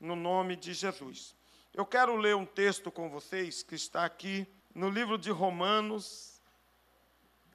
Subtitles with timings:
[0.00, 1.34] no nome de Jesus.
[1.74, 6.40] Eu quero ler um texto com vocês que está aqui no livro de Romanos.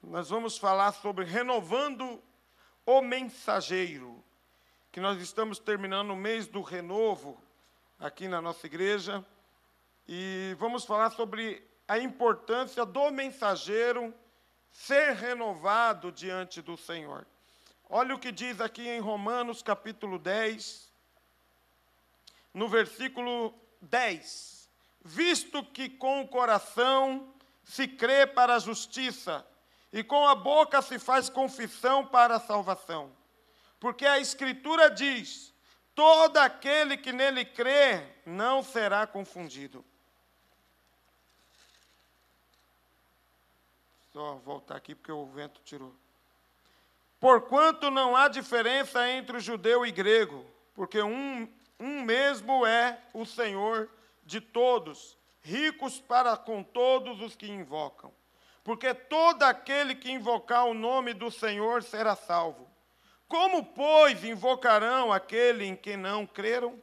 [0.02, 2.22] Nós vamos falar sobre renovando
[2.86, 4.22] o mensageiro,
[4.92, 7.42] que nós estamos terminando o mês do renovo
[7.98, 9.24] aqui na nossa igreja,
[10.06, 14.14] e vamos falar sobre a importância do mensageiro
[14.70, 17.26] ser renovado diante do Senhor.
[17.88, 20.92] Olha o que diz aqui em Romanos capítulo 10,
[22.54, 23.52] no versículo
[23.82, 24.70] 10.
[25.04, 29.44] Visto que com o coração se crê para a justiça,
[29.92, 33.12] e com a boca se faz confissão para a salvação.
[33.78, 35.54] Porque a Escritura diz:
[35.94, 39.84] todo aquele que nele crê não será confundido.
[44.12, 45.94] Só voltar aqui porque o vento tirou.
[47.20, 50.44] Porquanto não há diferença entre o judeu e grego,
[50.74, 53.90] porque um, um mesmo é o Senhor
[54.24, 58.12] de todos, ricos para com todos os que invocam
[58.64, 62.66] porque todo aquele que invocar o nome do Senhor será salvo.
[63.28, 66.82] Como, pois, invocarão aquele em quem não creram?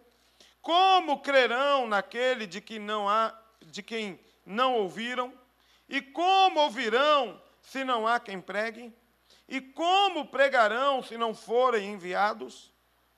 [0.61, 5.33] Como crerão naquele de, que não há, de quem não ouviram?
[5.89, 8.94] E como ouvirão se não há quem pregue?
[9.50, 12.70] E como pregarão se não forem enviados?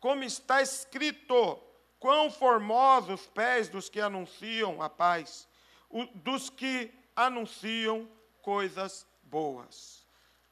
[0.03, 1.57] Como está escrito:
[1.97, 5.47] quão formosos os pés dos que anunciam a paz,
[6.15, 10.05] dos que anunciam coisas boas.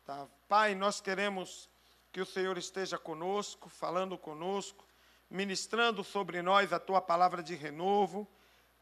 [0.05, 0.25] Tá?
[0.47, 1.69] Pai, nós queremos
[2.13, 4.87] que o Senhor esteja conosco, falando conosco,
[5.29, 8.25] ministrando sobre nós a tua palavra de renovo,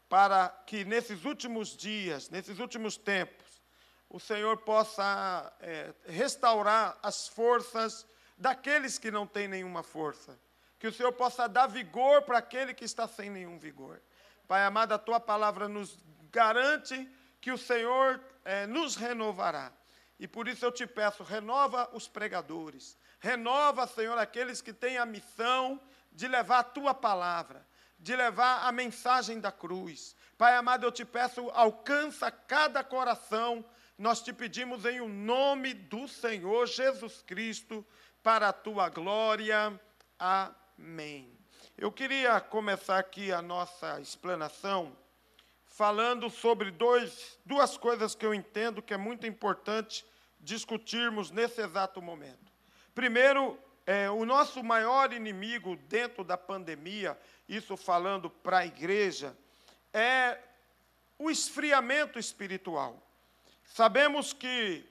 [0.08, 3.60] para que nesses últimos dias, nesses últimos tempos,
[4.08, 8.06] o Senhor possa é, restaurar as forças
[8.38, 10.38] daqueles que não têm nenhuma força.
[10.80, 14.02] Que o Senhor possa dar vigor para aquele que está sem nenhum vigor.
[14.48, 15.96] Pai amado, a tua palavra nos
[16.32, 17.08] garante
[17.40, 19.72] que o Senhor é, nos renovará.
[20.18, 25.06] E por isso eu te peço, renova os pregadores, renova, Senhor, aqueles que têm a
[25.06, 25.80] missão
[26.10, 27.66] de levar a tua palavra,
[27.98, 30.16] de levar a mensagem da cruz.
[30.36, 33.64] Pai amado, eu te peço, alcança cada coração.
[33.96, 37.86] Nós te pedimos em o nome do Senhor Jesus Cristo,
[38.22, 39.78] para a tua glória.
[40.18, 40.59] Amém.
[41.76, 44.96] Eu queria começar aqui a nossa explanação
[45.66, 50.04] falando sobre dois, duas coisas que eu entendo que é muito importante
[50.38, 52.52] discutirmos nesse exato momento.
[52.94, 59.36] Primeiro, é, o nosso maior inimigo dentro da pandemia, isso falando para a igreja,
[59.92, 60.38] é
[61.18, 63.02] o esfriamento espiritual.
[63.64, 64.84] Sabemos que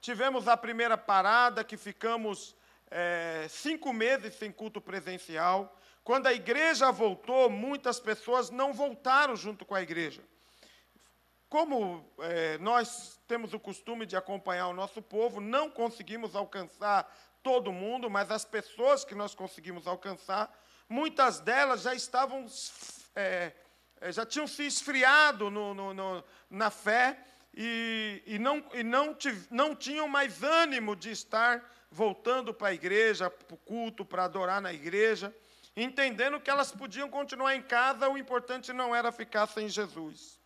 [0.00, 2.54] tivemos a primeira parada, que ficamos
[2.92, 5.74] é, cinco meses sem culto presencial.
[6.04, 10.22] Quando a igreja voltou, muitas pessoas não voltaram junto com a igreja.
[11.48, 17.10] Como é, nós temos o costume de acompanhar o nosso povo, não conseguimos alcançar
[17.42, 20.52] todo mundo, mas as pessoas que nós conseguimos alcançar,
[20.88, 22.46] muitas delas já estavam,
[23.16, 23.52] é,
[24.00, 27.18] é já tinham se esfriado no, no, no, na fé
[27.54, 29.16] e, e, não, e não,
[29.50, 34.60] não tinham mais ânimo de estar voltando para a igreja, para o culto, para adorar
[34.60, 35.34] na igreja,
[35.76, 40.40] entendendo que elas podiam continuar em casa, o importante não era ficar sem Jesus.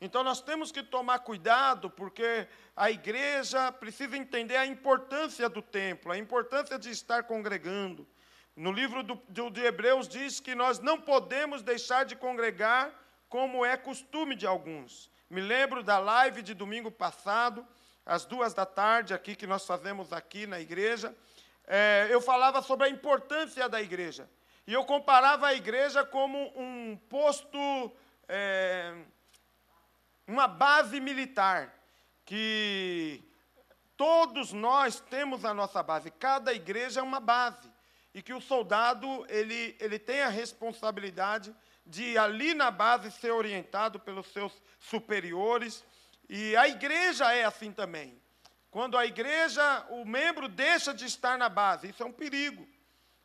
[0.00, 2.46] Então nós temos que tomar cuidado, porque
[2.76, 8.06] a igreja precisa entender a importância do templo, a importância de estar congregando.
[8.54, 12.92] No livro do, de Hebreus diz que nós não podemos deixar de congregar
[13.28, 15.10] como é costume de alguns.
[15.28, 17.66] Me lembro da live de domingo passado,
[18.04, 21.14] às duas da tarde, aqui que nós fazemos aqui na igreja.
[21.66, 24.28] É, eu falava sobre a importância da igreja.
[24.66, 27.58] E eu comparava a igreja como um posto.
[28.28, 28.94] É,
[30.26, 31.74] uma base militar
[32.24, 33.22] que
[33.96, 37.70] todos nós temos a nossa base, cada igreja é uma base,
[38.14, 41.54] e que o soldado ele, ele tem a responsabilidade
[41.84, 45.84] de ali na base ser orientado pelos seus superiores,
[46.28, 48.20] e a igreja é assim também.
[48.70, 52.66] Quando a igreja, o membro deixa de estar na base, isso é um perigo.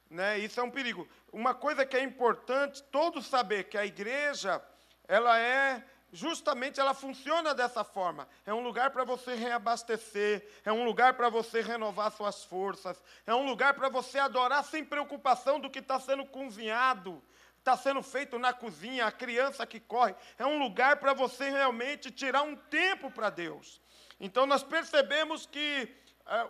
[0.09, 0.39] Né?
[0.39, 1.07] Isso é um perigo.
[1.31, 4.61] Uma coisa que é importante todos saber que a igreja,
[5.07, 8.27] ela é justamente ela funciona dessa forma.
[8.45, 13.33] É um lugar para você reabastecer, é um lugar para você renovar suas forças, é
[13.33, 17.21] um lugar para você adorar sem preocupação do que está sendo cozinhado,
[17.59, 20.15] está sendo feito na cozinha, a criança que corre.
[20.37, 23.79] É um lugar para você realmente tirar um tempo para Deus.
[24.19, 25.93] Então nós percebemos que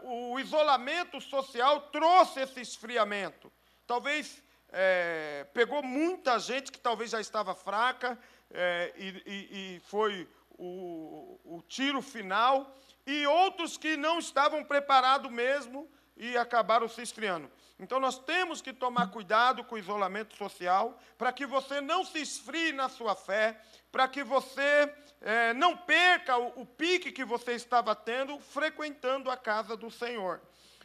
[0.04, 3.52] uh, o isolamento social trouxe esse esfriamento.
[3.86, 4.42] Talvez
[4.72, 8.18] é, pegou muita gente que talvez já estava fraca
[8.52, 12.76] é, e, e, e, foi o, o tiro final,
[13.06, 17.50] e outros que não estavam preparados mesmo e acabaram se esfriando.
[17.80, 22.20] Então nós temos que tomar cuidado com o isolamento social para que você não se
[22.20, 23.60] esfrie na sua fé,
[23.90, 29.38] para que você é, não perca o, o pique que você estava tendo frequentando a
[29.38, 30.42] casa do Senhor.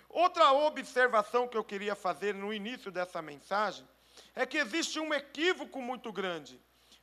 [0.08, 3.85] Outra observação que eu queria fazer no início dessa mensagem
[4.32, 6.61] é que existe um equívoco muito grande.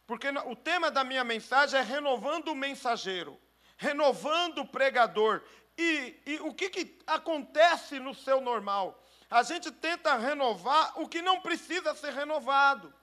[0.07, 3.37] Porque o tema da minha mensagem é renovando o mensageiro,
[3.75, 5.41] renovando o pregador.
[5.77, 9.01] E, e o que, que acontece no seu normal?
[9.31, 12.93] A gente tenta renovar o que não precisa ser renovado.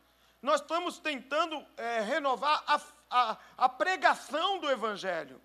[0.42, 2.80] Nós estamos tentando é, renovar a,
[3.10, 5.40] a, a pregação do Evangelho.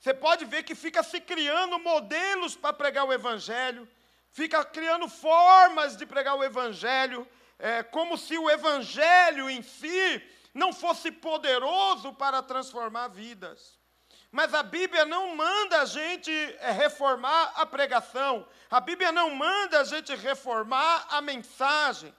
[0.00, 3.88] Você pode ver que fica se criando modelos para pregar o Evangelho,
[4.32, 7.26] fica criando formas de pregar o Evangelho,
[7.56, 13.78] é, como se o Evangelho em si não fosse poderoso para transformar vidas.
[14.30, 19.80] Mas a Bíblia não manda a gente é, reformar a pregação, a Bíblia não manda
[19.80, 22.14] a gente reformar a mensagem.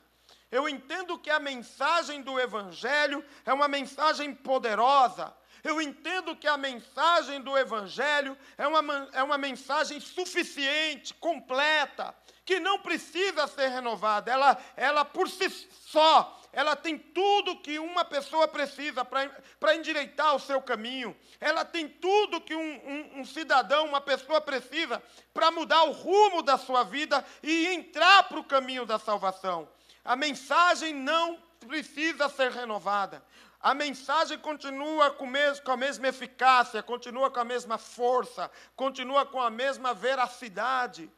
[0.50, 6.58] Eu entendo que a mensagem do Evangelho é uma mensagem poderosa, eu entendo que a
[6.58, 12.16] mensagem do Evangelho é uma, é uma mensagem suficiente, completa,
[12.46, 14.32] que não precisa ser renovada.
[14.32, 15.50] Ela, ela por si
[15.90, 21.16] só, ela tem tudo que uma pessoa precisa para endireitar o seu caminho.
[21.40, 25.00] Ela tem tudo que um, um, um cidadão, uma pessoa precisa
[25.36, 29.70] para mudar o rumo da sua vida e entrar para o caminho da salvação.
[30.04, 33.24] A mensagem não precisa ser renovada
[33.60, 35.32] a mensagem continua com,
[35.64, 41.12] com, a mesma eficácia, continua com a mesma força, continua com a mesma veracidade.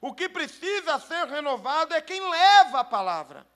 [0.00, 3.53] O que precisa ser renovado é quem leva a palavra.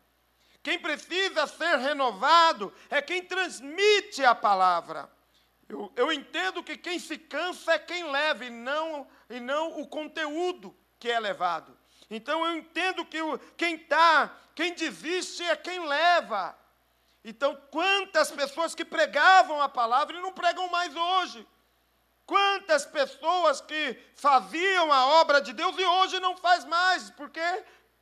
[0.63, 5.11] Quem precisa ser renovado é quem transmite a palavra.
[5.69, 9.87] Eu, eu entendo que quem se cansa é quem leva e não, e não o
[9.87, 11.77] conteúdo que é levado.
[12.11, 16.57] Então eu entendo que o, quem está, quem desiste é quem leva.
[17.25, 21.47] Então, quantas pessoas que pregavam a palavra e não pregam mais hoje?
[22.25, 27.41] Quantas pessoas que faziam a obra de Deus e hoje não faz mais, porque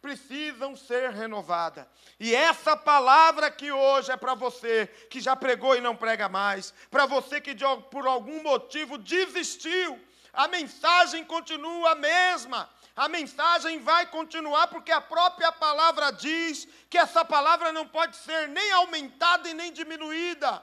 [0.06, 1.84] precisam ser renovadas.
[2.20, 6.72] E essa palavra que hoje é para você que já pregou e não prega mais,
[6.92, 7.56] para você que
[7.90, 10.00] por algum motivo desistiu,
[10.32, 12.70] a mensagem continua a mesma.
[12.94, 18.46] A mensagem vai continuar porque a própria palavra diz que essa palavra não pode ser
[18.48, 20.62] nem aumentada e nem diminuída.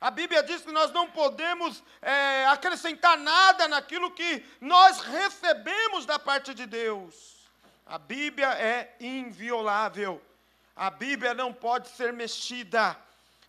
[0.00, 6.18] A Bíblia diz que nós não podemos é, acrescentar nada naquilo que nós recebemos da
[6.18, 7.34] parte de Deus.
[7.86, 10.20] A Bíblia é inviolável.
[10.74, 12.96] A Bíblia não pode ser mexida.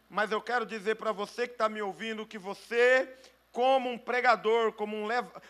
[0.09, 3.09] Mas eu quero dizer para você que está me ouvindo que você
[3.55, 5.07] como um pregador, como um,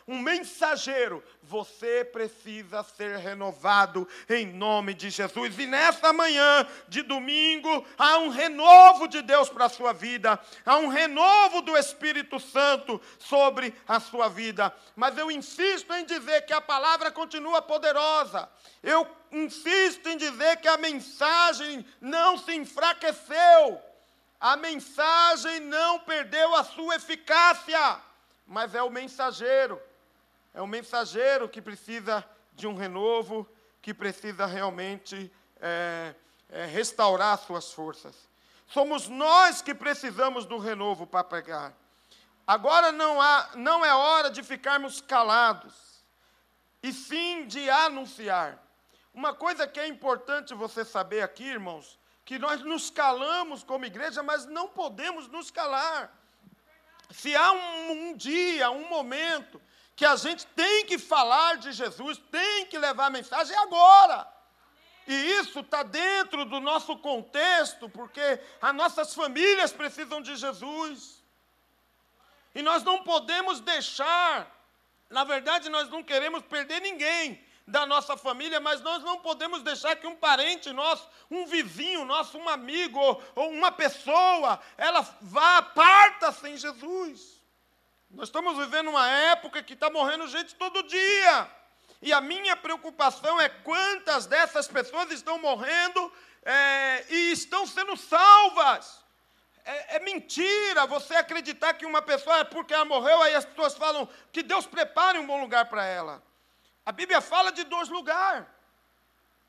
[0.07, 5.57] um mensageiro, você precisa ser renovado em nome de Jesus.
[5.57, 10.77] E nessa manhã de domingo, há um renovo de Deus para a sua vida, há
[10.77, 14.71] um renovo do Espírito Santo sobre a sua vida.
[14.95, 18.47] Mas eu insisto em dizer que a palavra continua poderosa.
[18.83, 23.81] Eu insisto em dizer que a mensagem não se enfraqueceu
[24.39, 27.99] a mensagem não perdeu a sua eficácia,
[28.45, 29.81] mas é o mensageiro.
[30.53, 33.47] É o mensageiro que precisa de um renovo,
[33.81, 36.15] que precisa realmente é,
[36.49, 38.15] é, restaurar suas forças.
[38.67, 41.73] Somos nós que precisamos do renovo para pregar.
[42.47, 45.73] Agora não, há, não é hora de ficarmos calados,
[46.81, 48.59] e sim de anunciar.
[49.13, 54.23] Uma coisa que é importante você saber aqui, irmãos, que nós nos calamos como igreja,
[54.23, 56.11] mas não podemos nos calar.
[57.11, 59.61] Se há um, um, dia, um momento,
[59.95, 64.27] que a gente tem que falar de Jesus, tem que levar a mensagem, é agora.
[65.07, 71.23] E isso está dentro do nosso contexto, porque as nossas famílias precisam de Jesus.
[72.55, 74.51] E nós não podemos deixar,
[75.11, 79.95] na verdade, nós não queremos perder ninguém, da nossa família, mas nós não podemos deixar
[79.95, 85.61] que um parente nosso, um vizinho nosso, um amigo ou, ou uma pessoa, ela vá,
[85.61, 87.41] parta sem Jesus.
[88.11, 91.51] Nós estamos vivendo uma época que está morrendo gente todo dia.
[92.01, 99.03] E a minha preocupação é quantas dessas pessoas estão morrendo é, e estão sendo salvas.
[99.65, 103.73] É, é, mentira você acreditar que uma pessoa, é porque ela morreu, aí as pessoas
[103.73, 106.21] falam que Deus prepare um bom lugar para ela.
[106.85, 108.45] A Bíblia fala de dois lugares.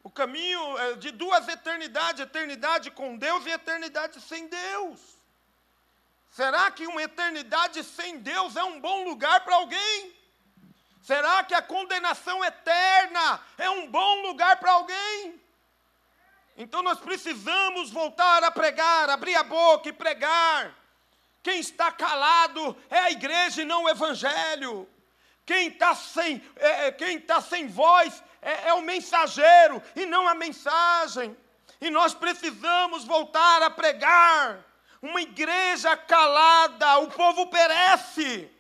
[0.03, 5.01] o caminho é de duas eternidades, eternidade com Deus e eternidade sem Deus.
[6.31, 10.15] Será que uma eternidade sem Deus é um bom lugar para alguém?
[11.03, 15.41] Será que a condenação eterna é um bom lugar para alguém?
[16.57, 20.73] Então nós precisamos voltar a pregar, abrir a boca e pregar.
[21.43, 24.89] Quem está calado é a igreja e não o evangelho.
[25.47, 30.27] Quem está sem, é, é quem tá sem voz é, é o mensageiro e não
[30.27, 31.37] a mensagem.
[31.81, 34.65] E nós precisamos voltar a pregar.
[35.01, 38.51] Uma igreja calada, o povo perece.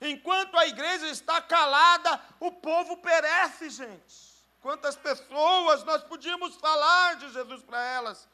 [0.00, 4.28] Enquanto a igreja está calada, o povo perece, gente.
[4.60, 8.28] Quantas pessoas nós podíamos falar de Jesus para elas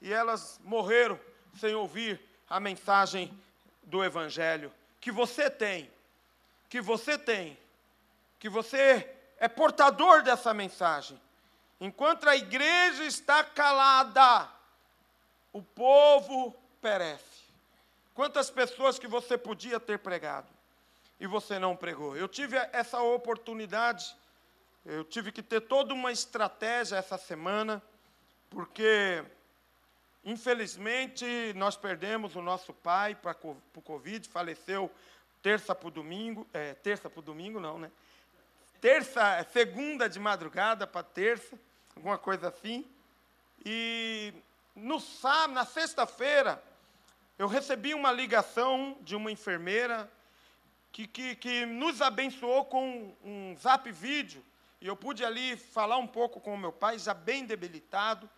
[0.00, 1.18] e elas morreram
[1.60, 3.32] sem ouvir a mensagem
[3.82, 5.90] do Evangelho que você tem,
[6.68, 7.58] que você tem,
[8.38, 9.08] que você
[9.38, 11.20] é portador dessa mensagem.
[11.80, 14.48] Enquanto a igreja está calada,
[15.52, 17.44] o povo perece.
[18.14, 20.48] Quantas pessoas que você podia ter pregado
[21.20, 22.16] e você não pregou?
[22.16, 24.16] Eu tive essa oportunidade,
[24.84, 27.82] eu tive que ter toda uma estratégia essa semana,
[28.48, 29.22] porque
[30.24, 34.90] infelizmente nós perdemos o nosso pai para o Covid, faleceu
[35.46, 37.88] terça para o domingo, é, terça para o domingo não, né?
[38.80, 41.56] terça, segunda de madrugada para terça,
[41.94, 42.84] alguma coisa assim.
[43.64, 44.34] E
[44.74, 46.60] no sábado, na sexta-feira,
[47.38, 50.10] eu recebi uma ligação de uma enfermeira
[50.90, 54.44] que, que, que nos abençoou com um zap vídeo.
[54.80, 58.28] E eu pude ali falar um pouco com o meu pai, já bem debilitado.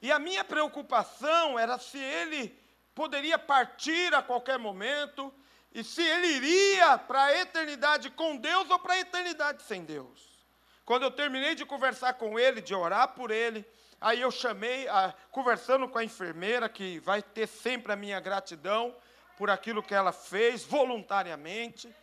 [0.00, 2.56] E a minha preocupação era se ele
[2.94, 5.34] poderia partir a qualquer momento,
[5.76, 10.42] e se ele iria para a eternidade com Deus ou para a eternidade sem Deus.
[10.86, 13.62] Quando eu terminei de conversar com ele, de orar por ele,
[14.00, 18.96] aí eu chamei, a, conversando com a enfermeira, que vai ter sempre a minha gratidão
[19.36, 21.94] por aquilo que ela fez voluntariamente.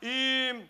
[0.00, 0.64] E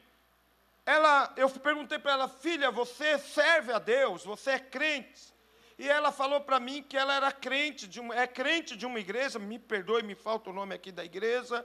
[0.87, 5.35] ela, eu perguntei para ela, filha, você serve a Deus, você é crente?
[5.79, 8.99] E ela falou para mim que ela era crente de uma, é crente de uma
[8.99, 11.63] igreja, me perdoe, me falta o nome aqui da igreja,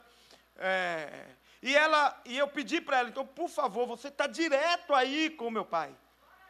[0.61, 1.25] é,
[1.61, 5.49] e, ela, e eu pedi para ela, então, por favor, você está direto aí com
[5.49, 5.95] meu pai.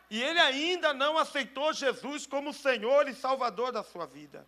[0.10, 4.46] E ele ainda não aceitou Jesus como Senhor e Salvador da sua vida.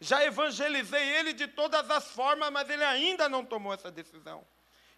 [0.00, 4.44] Já evangelizei ele de todas as formas, mas ele ainda não tomou essa decisão.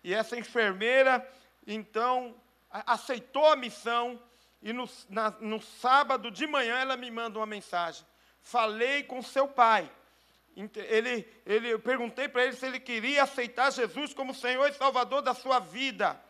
[0.02, 1.28] E essa enfermeira,
[1.66, 2.35] então,
[2.71, 4.23] aceitou a missão,
[4.62, 8.06] e no, na, no sábado de manhã ela me manda uma mensagem.
[8.40, 9.90] Falei com seu pai
[10.57, 15.23] ele, ele, eu perguntei para ele se ele queria aceitar Jesus como Senhor e Salvador
[15.23, 16.21] da sua vida.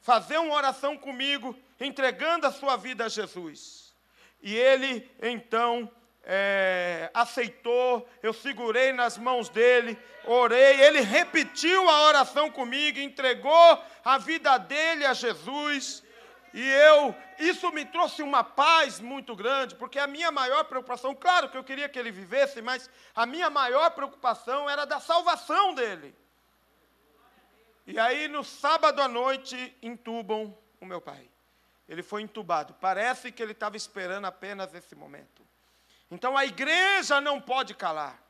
[0.00, 3.94] Fazer uma oração comigo, entregando a sua vida a Jesus.
[4.42, 5.90] E ele, então,
[6.24, 14.18] é, aceitou, eu segurei nas mãos dele, orei, ele repetiu a oração comigo, entregou a
[14.18, 16.02] vida dele a Jesus.
[16.54, 21.48] E eu, isso me trouxe uma paz muito grande, porque a minha maior preocupação, claro
[21.48, 26.14] que eu queria que ele vivesse, mas a minha maior preocupação era da salvação dele.
[27.86, 31.28] E aí, no sábado à noite, entubam o meu pai.
[31.88, 32.74] Ele foi entubado.
[32.74, 35.42] Parece que ele estava esperando apenas esse momento.
[36.10, 38.22] Então a igreja não pode calar.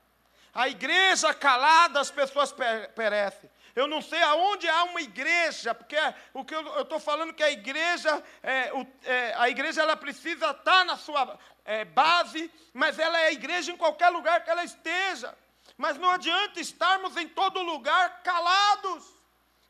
[0.55, 2.55] A igreja calada, as pessoas
[2.95, 3.51] perecem.
[3.75, 5.97] Eu não sei aonde há uma igreja, porque
[6.35, 10.51] o que eu estou falando que a igreja, é, o, é, a igreja ela precisa
[10.51, 14.65] estar tá na sua é, base, mas ela é igreja em qualquer lugar que ela
[14.65, 15.35] esteja.
[15.77, 19.05] Mas não adianta estarmos em todo lugar calados.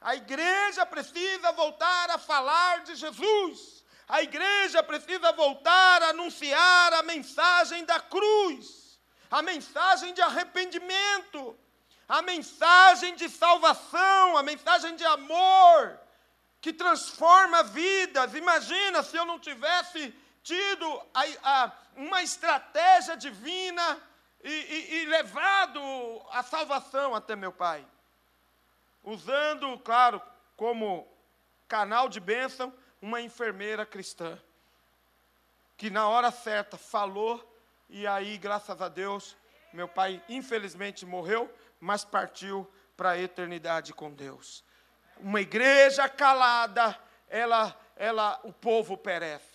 [0.01, 3.85] A igreja precisa voltar a falar de Jesus.
[4.09, 11.57] A igreja precisa voltar a anunciar a mensagem da cruz, a mensagem de arrependimento
[12.09, 15.99] a mensagem de salvação, a mensagem de amor,
[16.61, 18.35] que transforma vidas.
[18.35, 24.01] Imagina se eu não tivesse tido a, a, uma estratégia divina
[24.43, 25.81] e, e, e levado
[26.31, 27.87] a salvação até meu pai.
[29.03, 30.21] Usando, claro,
[30.57, 31.09] como
[31.67, 34.39] canal de bênção, uma enfermeira cristã,
[35.77, 37.43] que na hora certa falou,
[37.89, 39.37] e aí, graças a Deus,
[39.73, 44.63] meu pai infelizmente morreu, mas partiu para a eternidade com Deus.
[45.19, 46.97] Uma igreja calada,
[47.29, 49.51] ela, ela, o povo perece.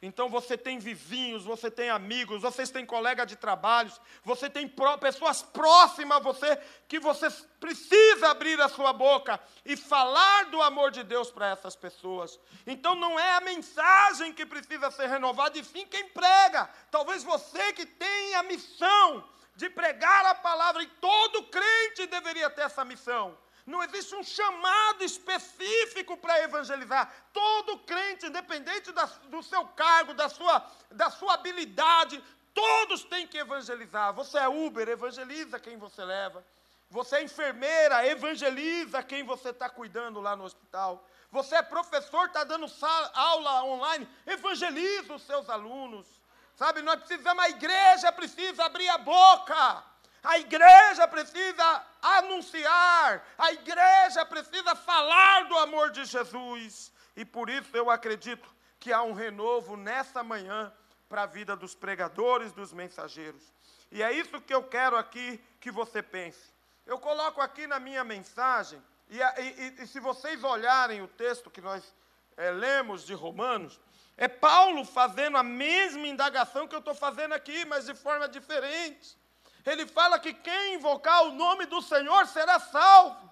[0.00, 5.42] Então você tem vizinhos, você tem amigos, vocês têm colega de trabalho, você tem pessoas
[5.42, 11.02] próximas a você que você precisa abrir a sua boca e falar do amor de
[11.02, 12.38] Deus para essas pessoas.
[12.64, 16.70] Então não é a mensagem que precisa ser renovada, e sim quem prega.
[16.92, 19.24] Talvez você que tem a missão
[19.54, 23.36] de pregar a palavra, e todo crente deveria ter essa missão.
[23.64, 27.12] Não existe um chamado específico para evangelizar.
[27.32, 33.38] Todo crente, independente da, do seu cargo, da sua, da sua habilidade, todos têm que
[33.38, 34.12] evangelizar.
[34.14, 36.44] Você é Uber, evangeliza quem você leva.
[36.90, 41.06] Você é enfermeira, evangeliza quem você está cuidando lá no hospital.
[41.30, 42.66] Você é professor, está dando
[43.14, 46.06] aula online, evangeliza os seus alunos.
[46.54, 49.84] Sabe, nós precisamos, a igreja precisa abrir a boca.
[50.22, 56.92] A igreja precisa anunciar, a igreja precisa falar do amor de Jesus.
[57.16, 60.72] E por isso eu acredito que há um renovo nessa manhã
[61.08, 63.42] para a vida dos pregadores, dos mensageiros.
[63.90, 66.52] E é isso que eu quero aqui que você pense.
[66.86, 71.60] Eu coloco aqui na minha mensagem, e, e, e se vocês olharem o texto que
[71.60, 71.94] nós
[72.36, 73.78] é, lemos de Romanos,
[74.16, 79.16] é Paulo fazendo a mesma indagação que eu estou fazendo aqui, mas de forma diferente.
[79.64, 83.30] Ele fala que quem invocar o nome do Senhor será salvo.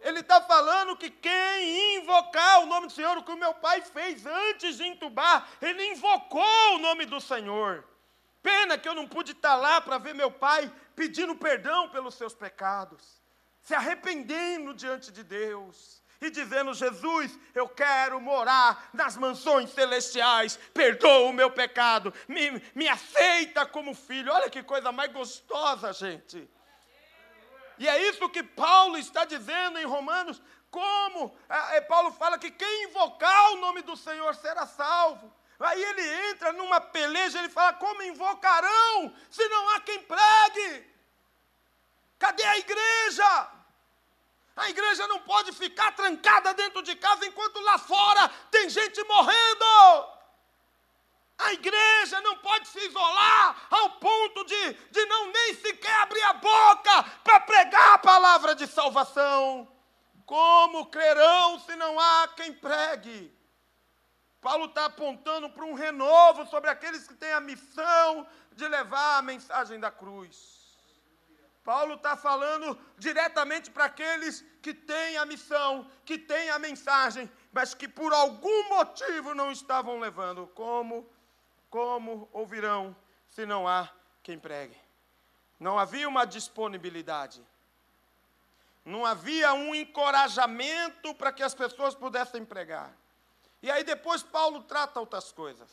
[0.00, 3.80] Ele está falando que quem invocar o nome do Senhor, o que o meu pai
[3.82, 7.84] fez antes de entubar, ele invocou o nome do Senhor.
[8.42, 12.34] Pena que eu não pude estar lá para ver meu pai pedindo perdão pelos seus
[12.34, 13.22] pecados,
[13.60, 21.28] se arrependendo diante de Deus e dizendo: Jesus, eu quero morar nas mansões celestiais, perdoa
[21.28, 24.32] o meu pecado, me, me aceita como filho.
[24.32, 26.48] Olha que coisa mais gostosa, gente.
[27.78, 32.84] E é isso que Paulo está dizendo em Romanos, como é, Paulo fala que quem
[32.84, 35.32] invocar o nome do Senhor será salvo.
[35.58, 40.92] Aí ele entra numa peleja, ele fala: como invocarão se não há quem pregue?
[42.18, 43.61] Cadê a igreja?
[44.56, 50.12] A igreja não pode ficar trancada dentro de casa enquanto lá fora tem gente morrendo.
[51.38, 56.34] A igreja não pode se isolar ao ponto de, de não nem sequer abrir a
[56.34, 59.68] boca para pregar a palavra de salvação.
[60.26, 63.36] Como crerão se não há quem pregue?
[64.40, 69.22] Paulo está apontando para um renovo sobre aqueles que têm a missão de levar a
[69.22, 70.62] mensagem da cruz.
[71.64, 77.74] Paulo está falando diretamente para aqueles que têm a missão, que têm a mensagem, mas
[77.74, 80.46] que por algum motivo não estavam levando.
[80.54, 81.06] Como,
[81.68, 82.96] como ouvirão
[83.28, 83.90] se não há
[84.22, 84.76] quem pregue?
[85.58, 87.44] Não havia uma disponibilidade.
[88.84, 92.96] Não havia um encorajamento para que as pessoas pudessem pregar.
[93.62, 95.70] E aí depois Paulo trata outras coisas.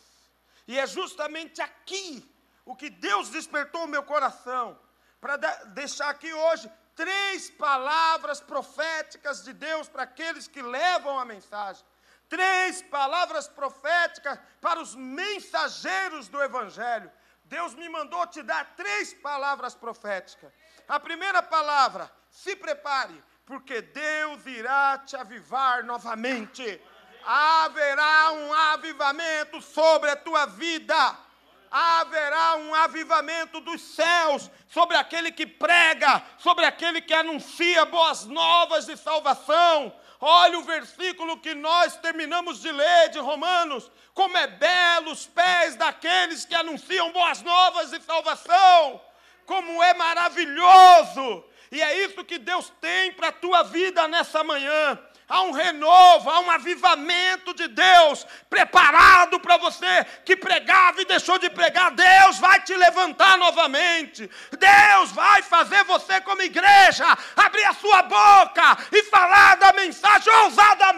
[0.67, 2.28] E é justamente aqui
[2.65, 4.80] o que Deus despertou o meu coração
[5.19, 11.84] para deixar aqui hoje três palavras proféticas de Deus para aqueles que levam a mensagem.
[12.28, 17.12] Três palavras proféticas para os mensageiros do Evangelho.
[17.45, 20.52] Deus me mandou te dar três palavras proféticas.
[20.88, 26.82] A primeira palavra, se prepare, porque Deus irá te avivar novamente.
[27.25, 31.28] Haverá um avivamento sobre a tua vida
[31.71, 38.86] haverá um avivamento dos céus sobre aquele que prega, sobre aquele que anuncia boas novas
[38.86, 39.93] de salvação.
[40.21, 43.89] Olha o versículo que nós terminamos de ler de Romanos.
[44.13, 49.01] Como é belo os pés daqueles que anunciam boas novas de salvação.
[49.45, 51.45] Como é maravilhoso.
[51.71, 56.29] E é isso que Deus tem para a tua vida nessa manhã há um renovo,
[56.29, 61.91] há um avivamento de Deus preparado para você que pregava e deixou de pregar.
[61.91, 64.29] Deus vai te levantar novamente.
[64.57, 70.89] Deus vai fazer você, como igreja, abrir a sua boca e falar da mensagem ousadamente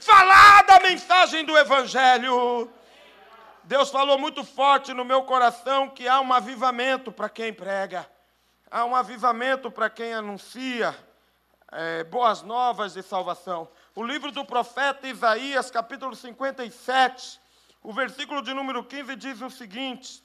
[0.00, 2.70] falar da mensagem do Evangelho.
[3.64, 8.08] Deus falou muito forte no meu coração que há um avivamento para quem prega,
[8.70, 10.96] há um avivamento para quem anuncia
[11.72, 13.68] é, boas novas de salvação.
[13.94, 17.40] O livro do profeta Isaías, capítulo 57,
[17.82, 20.22] o versículo de número 15 diz o seguinte: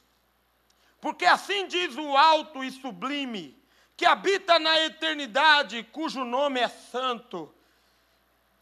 [1.00, 3.62] Porque assim diz o alto e sublime,
[3.96, 7.54] que habita na eternidade, cujo nome é santo,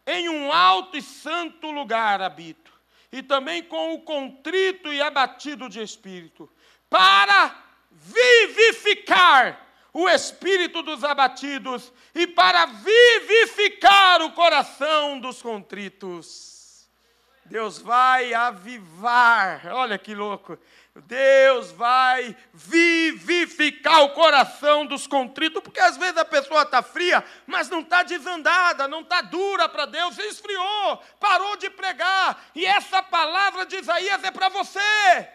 [0.06, 2.72] em um alto e santo lugar habito,
[3.12, 6.50] e também com o contrito e abatido de espírito,
[6.90, 9.63] para vivificar
[9.94, 16.54] o espírito dos abatidos e para vivificar o coração dos contritos.
[17.46, 19.68] Deus vai avivar.
[19.74, 20.58] Olha que louco.
[20.96, 27.68] Deus vai vivificar o coração dos contritos, porque às vezes a pessoa está fria, mas
[27.68, 33.66] não está desandada, não está dura para Deus, esfriou, parou de pregar, e essa palavra
[33.66, 35.28] de Isaías é para você,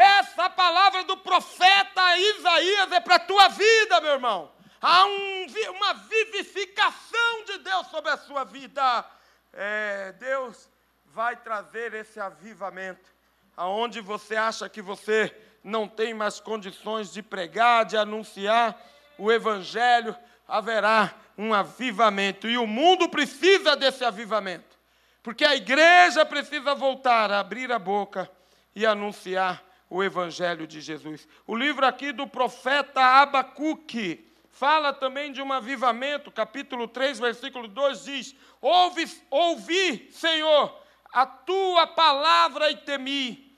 [0.00, 4.52] essa palavra do profeta Isaías é para a tua vida, meu irmão.
[4.80, 9.04] Há um, uma vivificação de Deus sobre a sua vida.
[9.52, 10.68] É, Deus
[11.06, 13.10] vai trazer esse avivamento
[13.56, 15.34] aonde você acha que você
[15.64, 18.80] não tem mais condições de pregar, de anunciar
[19.18, 22.48] o evangelho, haverá um avivamento.
[22.48, 24.78] E o mundo precisa desse avivamento.
[25.24, 28.30] Porque a igreja precisa voltar a abrir a boca
[28.76, 31.26] e anunciar o evangelho de Jesus.
[31.46, 38.04] O livro aqui do profeta Abacuque fala também de um avivamento, capítulo 3, versículo 2
[38.04, 40.74] diz: Ouve, ouvi, Senhor,
[41.12, 43.48] a tua palavra e temi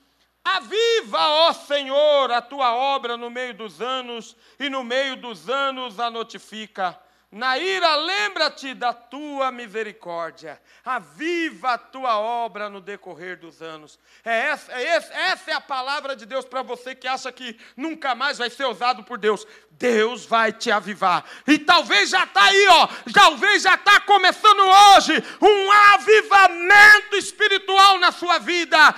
[0.43, 5.99] Aviva, ó Senhor, a tua obra no meio dos anos, e no meio dos anos
[5.99, 6.99] a notifica.
[7.31, 10.61] Na ira, lembra-te da tua misericórdia.
[10.83, 13.97] Aviva a tua obra no decorrer dos anos.
[14.25, 17.57] É essa, é essa, essa é a palavra de Deus para você que acha que
[17.77, 19.47] nunca mais vai ser usado por Deus.
[19.71, 21.23] Deus vai te avivar.
[21.47, 22.87] E talvez já está aí, ó.
[23.13, 28.93] Talvez já está começando hoje um avivamento espiritual na sua vida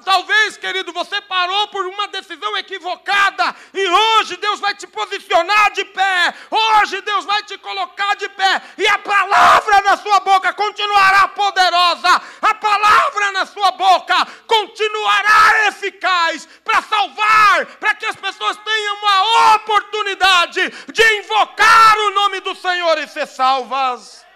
[0.00, 5.84] talvez, querido, você parou por uma decisão equivocada e hoje Deus vai te posicionar de
[5.84, 6.34] pé.
[6.50, 12.22] Hoje Deus vai te colocar de pé e a palavra na sua boca continuará poderosa.
[12.42, 19.54] A palavra na sua boca continuará eficaz para salvar, para que as pessoas tenham uma
[19.56, 24.26] oportunidade de invocar o nome do Senhor e ser salvas.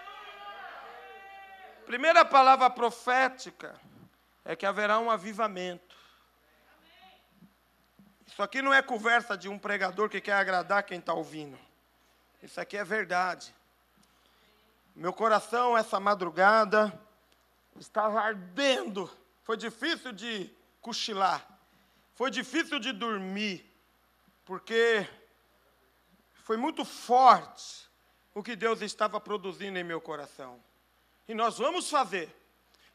[1.85, 3.82] Primeira palavra profética
[4.45, 5.95] é que haverá um avivamento.
[8.27, 11.57] Isso aqui não é conversa de um pregador que quer agradar quem está ouvindo.
[12.41, 13.53] Isso aqui é verdade.
[14.95, 16.91] Meu coração, essa madrugada,
[17.79, 19.09] estava ardendo.
[19.43, 20.49] Foi difícil de
[20.81, 21.45] cochilar.
[22.15, 23.71] Foi difícil de dormir.
[24.45, 25.07] Porque
[26.33, 27.87] foi muito forte
[28.33, 30.61] o que Deus estava produzindo em meu coração.
[31.27, 32.35] E nós vamos fazer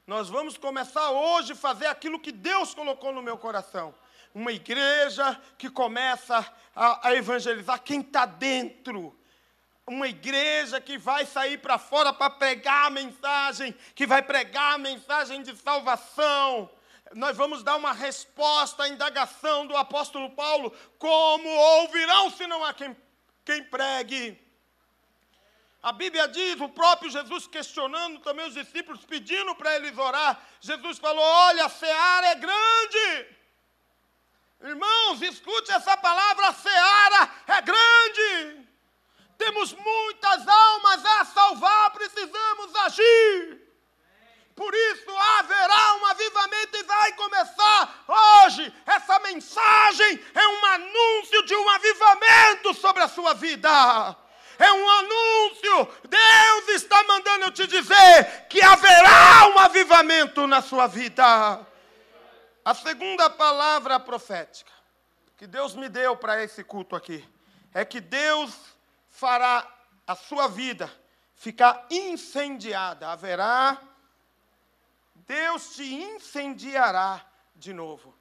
[0.08, 3.94] nós vamos começar hoje a fazer aquilo que Deus colocou no meu coração.
[4.34, 9.14] Uma igreja que começa a, a evangelizar quem está dentro.
[9.86, 14.78] Uma igreja que vai sair para fora para pregar a mensagem, que vai pregar a
[14.78, 16.70] mensagem de salvação.
[17.12, 22.72] Nós vamos dar uma resposta à indagação do apóstolo Paulo: como ouvirão se não há
[22.72, 22.96] quem,
[23.44, 24.40] quem pregue?
[25.80, 30.40] A Bíblia diz, o próprio Jesus questionando também os discípulos, pedindo para eles orar.
[30.60, 33.26] Jesus falou: Olha, a seara é grande.
[34.60, 38.68] Irmãos, escute essa palavra: a seara é grande.
[39.38, 43.68] Temos muitas almas a salvar, precisamos agir.
[44.56, 48.74] Por isso haverá um avivamento e vai começar hoje.
[48.84, 54.27] Essa mensagem é um anúncio de um avivamento sobre a sua vida
[54.58, 55.88] é um anúncio.
[56.08, 61.66] Deus está mandando eu te dizer que haverá um avivamento na sua vida.
[62.64, 64.72] A segunda palavra profética
[65.36, 67.24] que Deus me deu para esse culto aqui
[67.72, 68.52] é que Deus
[69.08, 69.66] fará
[70.06, 70.90] a sua vida
[71.34, 73.08] ficar incendiada.
[73.08, 73.80] Haverá,
[75.14, 78.14] Deus te incendiará de novo.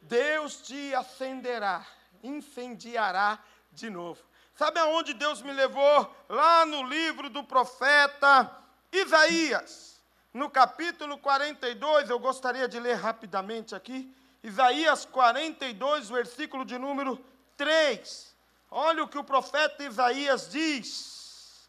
[0.00, 1.86] Deus te acenderá,
[2.22, 3.38] incendiará
[3.70, 4.22] de novo.
[4.54, 6.14] Sabe aonde Deus me levou?
[6.28, 8.56] Lá no livro do profeta
[8.92, 10.00] Isaías,
[10.32, 14.14] no capítulo 42, eu gostaria de ler rapidamente aqui.
[14.44, 17.18] Isaías 42, versículo de número
[17.56, 18.32] 3.
[18.70, 21.68] Olha o que o profeta Isaías diz.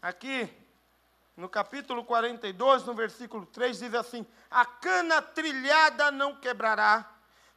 [0.00, 0.48] Aqui,
[1.36, 7.04] no capítulo 42, no versículo 3, diz assim: A cana trilhada não quebrará,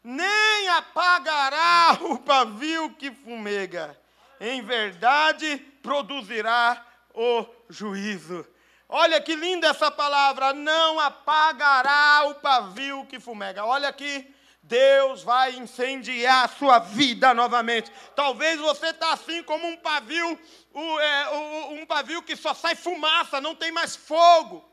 [0.03, 3.97] nem apagará o pavio que fumega
[4.39, 8.45] em verdade produzirá o juízo.
[8.87, 13.65] Olha que linda essa palavra, não apagará o pavio que fumega.
[13.65, 17.91] Olha aqui, Deus vai incendiar a sua vida novamente.
[18.15, 20.39] Talvez você está assim como um pavio,
[20.73, 24.68] um pavio que só sai fumaça, não tem mais fogo.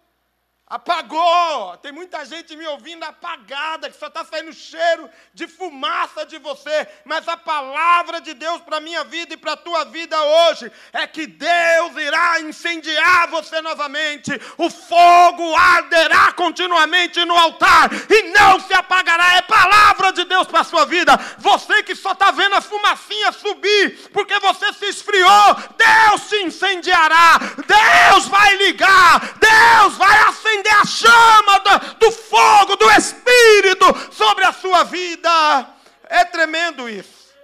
[0.69, 1.77] Apagou!
[1.77, 6.89] Tem muita gente me ouvindo apagada, que só está saindo cheiro de fumaça de você.
[7.05, 10.73] Mas a palavra de Deus para a minha vida e para a tua vida hoje
[10.93, 14.33] é que Deus irá incendiar você novamente.
[14.59, 19.37] O fogo arderá continuamente no altar e não se apagará.
[19.37, 21.17] É palavra de Deus para a sua vida.
[21.39, 27.39] Você que só está vendo a fumacinha subir porque você se esfriou, Deus te incendiará.
[27.69, 29.21] Deus vai ligar.
[29.39, 30.36] Deus vai acender
[30.87, 35.75] chama do, do fogo do Espírito sobre a sua vida.
[36.05, 37.35] É tremendo isso.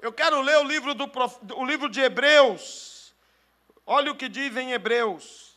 [0.00, 1.10] Eu quero ler o livro, do,
[1.56, 3.14] o livro de Hebreus.
[3.86, 5.54] Olha o que diz em Hebreus.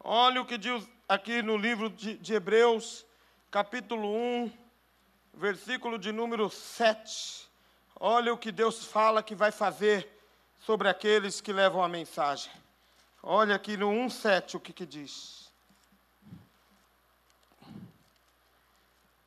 [0.00, 3.04] Olha o que diz aqui no livro de, de Hebreus,
[3.50, 4.52] capítulo 1,
[5.34, 7.48] versículo de número 7.
[7.98, 10.08] Olha o que Deus fala que vai fazer
[10.60, 12.52] sobre aqueles que levam a mensagem.
[13.22, 15.41] Olha aqui no 1,7 o que, que diz.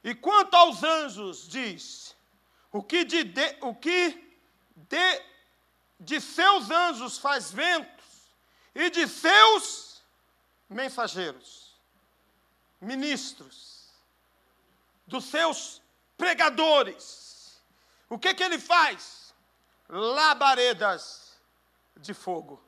[0.06, 2.16] E quanto aos anjos, diz:
[2.72, 4.38] o que de, de, o que
[4.76, 5.24] de,
[6.00, 8.06] de seus anjos faz ventos,
[8.76, 10.04] e de seus
[10.70, 11.76] mensageiros,
[12.80, 13.90] ministros,
[15.08, 15.82] dos seus
[16.16, 17.60] pregadores,
[18.08, 19.34] o que, que ele faz?
[19.90, 21.40] Labaredas
[21.98, 22.64] de fogo.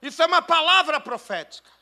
[0.00, 1.77] Isso é uma palavra profética.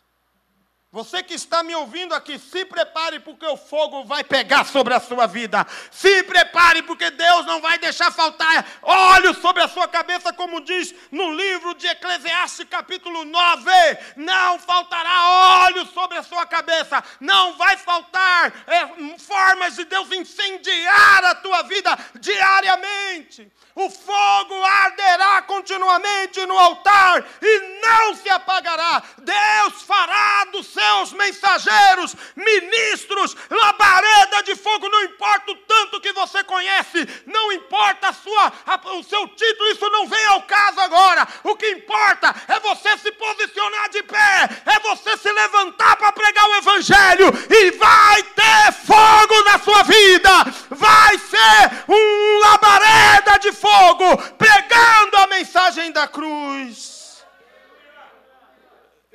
[0.92, 5.01] Você que está me ouvindo aqui, se prepare porque o fogo vai pegar sobre a
[5.01, 5.66] sua vida.
[5.90, 10.94] Se prepare porque Deus não vai deixar faltar óleo sobre a sua cabeça, como diz
[11.11, 13.70] no livro de Eclesiastes, capítulo 9.
[14.16, 17.03] Não faltará óleo sobre a sua cabeça.
[17.20, 23.53] Não vai faltar é, formas de Deus incendiar a tua vida diariamente.
[23.75, 29.03] O fogo arderá continuamente no altar e não se apagará.
[29.18, 36.45] Deus fará do seus mensageiros, ministros, labareda de fogo, não importa o tanto que você
[36.45, 41.27] conhece, não importa a sua, a, o seu título, isso não vem ao caso agora.
[41.45, 46.47] O que importa é você se posicionar de pé, é você se levantar para pregar
[46.47, 50.31] o Evangelho e vai ter fogo na sua vida,
[50.71, 56.96] vai ser um labareda de fogo, pregando a mensagem da cruz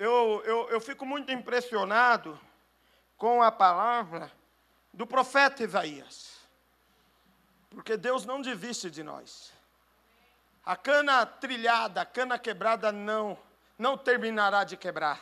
[0.02, 2.40] eu, eu, eu fico muito impressionado
[3.16, 4.32] com a palavra
[4.92, 6.40] do profeta Isaías.
[7.70, 9.54] Porque Deus não desiste de nós.
[10.66, 13.38] A cana trilhada, a cana quebrada não,
[13.78, 15.22] não terminará de quebrar.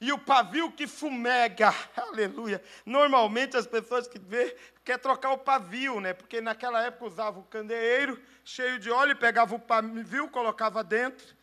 [0.00, 2.62] E o pavio que fumega, aleluia.
[2.86, 6.14] Normalmente as pessoas que vê quer trocar o pavio, né?
[6.14, 11.36] Porque naquela época usava o candeeiro cheio de óleo, pegava o pavio, colocava dentro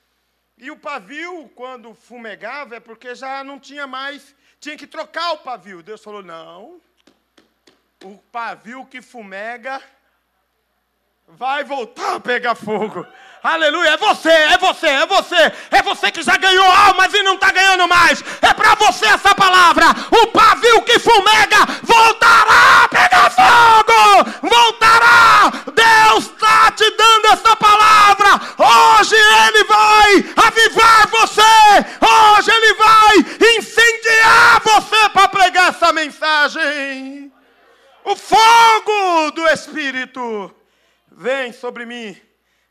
[0.58, 5.40] e o pavio, quando fumegava, é porque já não tinha mais, tinha que trocar o
[5.40, 5.84] pavio.
[5.84, 6.80] Deus falou: não,
[8.04, 9.82] o pavio que fumega
[11.28, 13.06] vai voltar a pegar fogo.
[13.44, 17.36] Aleluia, é você, é você, é você, é você que já ganhou almas e não
[17.36, 18.24] está ganhando mais.
[18.42, 19.86] É para você essa palavra.
[20.10, 25.52] O pavio que fumega voltará a pegar fogo, voltará.
[25.74, 27.75] Deus está te dando essa palavra.
[28.58, 31.42] Hoje Ele vai avivar você.
[32.02, 33.18] Hoje Ele vai
[33.58, 37.32] incendiar você para pregar essa mensagem.
[38.04, 40.54] O fogo do Espírito
[41.12, 42.20] vem sobre mim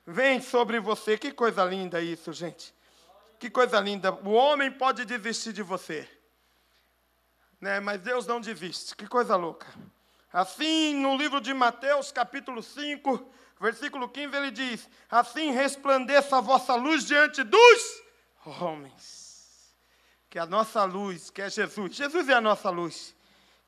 [0.06, 1.16] vem sobre você.
[1.16, 2.74] Que coisa linda isso, gente.
[3.38, 4.12] Que coisa linda.
[4.12, 6.08] O homem pode desistir de você,
[7.60, 7.80] né?
[7.80, 8.94] mas Deus não desiste.
[8.96, 9.66] Que coisa louca.
[10.32, 13.30] Assim, no livro de Mateus, capítulo 5,
[13.64, 18.02] versículo 15, ele diz: Assim resplandeça a vossa luz diante dos
[18.60, 19.74] homens.
[20.28, 23.14] Que a nossa luz, que é Jesus, Jesus é a nossa luz,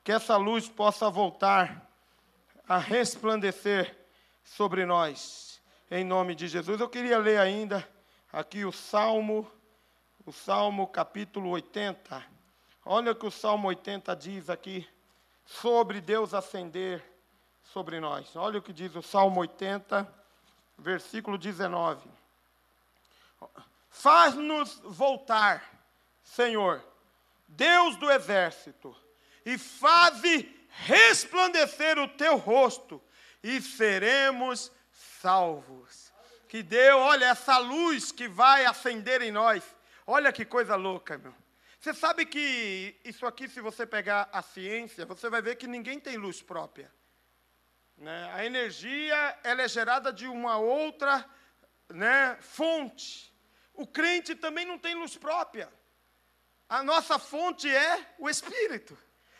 [0.03, 1.89] que essa luz possa voltar
[2.67, 3.97] a resplandecer
[4.43, 6.79] sobre nós em nome de Jesus.
[6.79, 7.87] Eu queria ler ainda
[8.31, 9.49] aqui o Salmo,
[10.25, 12.23] o Salmo capítulo 80.
[12.85, 14.87] Olha o que o Salmo 80 diz aqui
[15.45, 17.03] sobre Deus ascender
[17.73, 18.35] sobre nós.
[18.35, 20.07] Olha o que diz o Salmo 80,
[20.77, 22.09] versículo 19.
[23.89, 25.63] Faz-nos voltar,
[26.23, 26.83] Senhor,
[27.47, 28.95] Deus do exército,
[29.45, 33.01] e faze resplandecer o teu rosto,
[33.41, 34.71] e seremos
[35.21, 36.11] salvos.
[36.47, 39.63] Que deu, olha, essa luz que vai acender em nós.
[40.05, 41.33] Olha que coisa louca, meu.
[41.79, 45.99] Você sabe que isso aqui, se você pegar a ciência, você vai ver que ninguém
[45.99, 46.91] tem luz própria.
[47.97, 48.31] Né?
[48.33, 51.25] A energia ela é gerada de uma outra
[51.89, 53.33] né, fonte.
[53.73, 55.71] O crente também não tem luz própria.
[56.69, 58.97] A nossa fonte é o Espírito.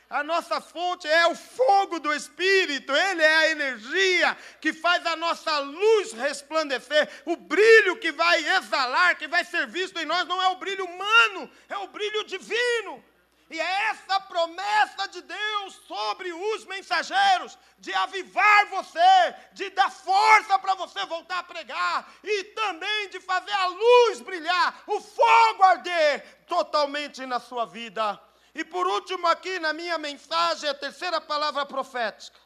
[0.09, 5.17] A nossa fonte é o fogo do Espírito, Ele é a energia que faz a
[5.17, 7.09] nossa luz resplandecer.
[7.25, 10.85] O brilho que vai exalar, que vai ser visto em nós, não é o brilho
[10.85, 13.03] humano, é o brilho divino.
[13.49, 20.59] E é essa promessa de Deus sobre os mensageiros, de avivar você, de dar força
[20.59, 26.43] para você voltar a pregar, e também de fazer a luz brilhar, o fogo arder
[26.45, 28.19] totalmente na sua vida.
[28.53, 32.39] E por último, aqui na minha mensagem, a terceira palavra profética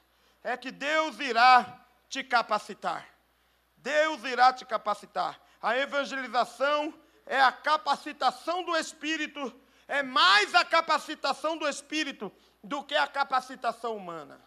[0.44, 3.08] é que Deus irá te capacitar.
[3.78, 5.40] Deus irá te capacitar.
[5.62, 6.94] A evangelização
[7.26, 9.54] é a capacitação do Espírito
[9.92, 12.32] é mais a capacitação do Espírito
[12.64, 14.40] do que a capacitação humana.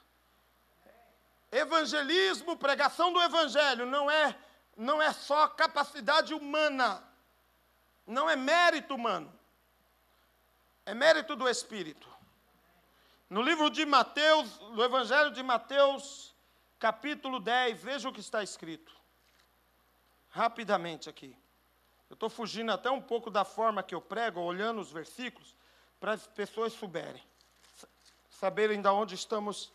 [1.52, 4.34] Evangelismo, pregação do Evangelho, não é,
[4.74, 7.06] não é só capacidade humana,
[8.06, 9.30] não é mérito humano,
[10.86, 12.08] é mérito do Espírito.
[13.28, 16.34] No livro de Mateus, no Evangelho de Mateus,
[16.78, 18.94] capítulo 10, veja o que está escrito.
[20.30, 21.36] Rapidamente aqui.
[22.14, 25.52] Eu estou fugindo até um pouco da forma que eu prego, olhando os versículos,
[25.98, 27.20] para as pessoas souberem,
[28.30, 29.72] saberem de onde estamos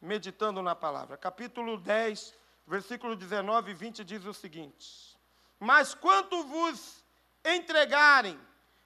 [0.00, 1.18] meditando na palavra.
[1.18, 2.34] Capítulo 10,
[2.66, 5.18] versículo 19 e 20 diz o seguinte:
[5.60, 7.04] Mas quanto vos
[7.44, 8.40] entregarem,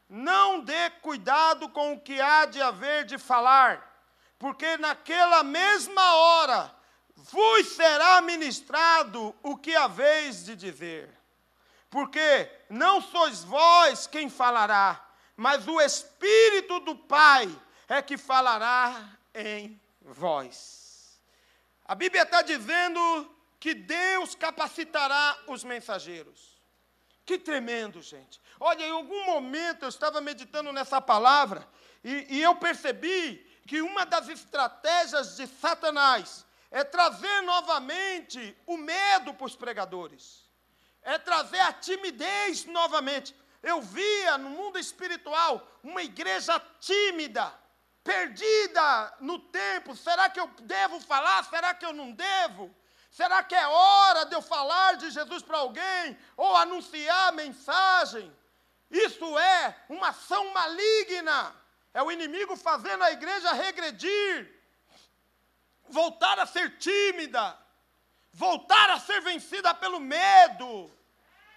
[0.08, 4.04] não dê cuidado com o que há de haver de falar,
[4.36, 6.74] porque naquela mesma hora
[7.14, 11.15] vos será ministrado o que haveis de dizer
[11.90, 15.04] porque não sois vós quem falará,
[15.36, 17.48] mas o Espírito do Pai
[17.88, 21.20] é que falará em vós.
[21.84, 23.00] A Bíblia está dizendo
[23.60, 26.56] que Deus capacitará os mensageiros.
[27.24, 28.40] Que tremendo, gente.
[28.58, 31.66] Olha, em algum momento eu estava meditando nessa palavra
[32.02, 39.34] e, e eu percebi que uma das estratégias de Satanás é trazer novamente o medo
[39.34, 40.45] para os pregadores
[41.06, 43.34] é trazer a timidez novamente.
[43.62, 47.54] Eu via no mundo espiritual uma igreja tímida,
[48.02, 49.94] perdida no tempo.
[49.94, 51.44] Será que eu devo falar?
[51.44, 52.74] Será que eu não devo?
[53.10, 58.36] Será que é hora de eu falar de Jesus para alguém ou anunciar a mensagem?
[58.90, 61.54] Isso é uma ação maligna.
[61.94, 64.60] É o inimigo fazendo a igreja regredir,
[65.88, 67.56] voltar a ser tímida,
[68.36, 70.90] voltar a ser vencida pelo medo.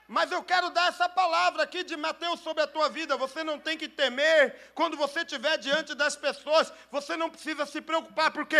[0.07, 3.17] Mas eu quero dar essa palavra aqui de Mateus sobre a tua vida.
[3.17, 6.73] Você não tem que temer quando você estiver diante das pessoas.
[6.89, 8.57] Você não precisa se preocupar, porque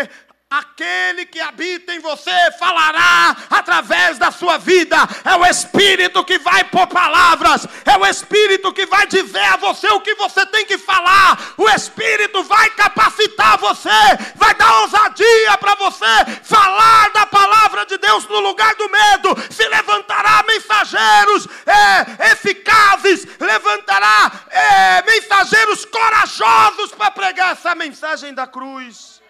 [0.50, 4.96] Aquele que habita em você falará através da sua vida.
[5.24, 7.68] É o Espírito que vai pôr palavras.
[7.84, 11.54] É o Espírito que vai dizer a você o que você tem que falar.
[11.56, 13.88] O Espírito vai capacitar você.
[14.34, 19.36] Vai dar ousadia para você falar da palavra de Deus no lugar do medo.
[19.50, 23.24] Se levantará mensageiros é, eficazes.
[23.38, 29.20] Levantará é, mensageiros corajosos para pregar essa mensagem da cruz.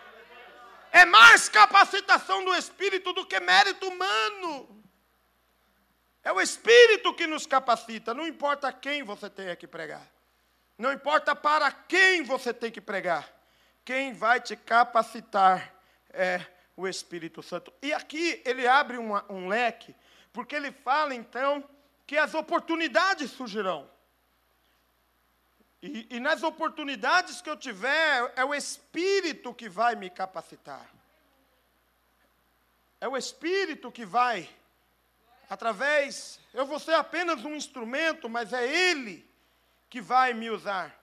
[0.93, 4.83] É mais capacitação do Espírito do que mérito humano.
[6.23, 10.07] É o Espírito que nos capacita, não importa quem você tenha que pregar.
[10.77, 13.29] Não importa para quem você tem que pregar.
[13.85, 15.75] Quem vai te capacitar
[16.13, 16.45] é
[16.77, 17.73] o Espírito Santo.
[17.83, 19.95] E aqui ele abre uma, um leque,
[20.33, 21.63] porque ele fala então
[22.07, 23.89] que as oportunidades surgirão.
[25.83, 30.87] E, e, nas oportunidades que eu tiver, é o Espírito que vai me capacitar.
[33.01, 34.49] É o Espírito que vai,
[35.49, 39.27] através, eu vou ser apenas um instrumento, mas é Ele
[39.89, 40.95] que vai me usar.